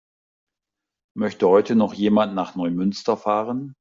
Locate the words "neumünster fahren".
2.55-3.69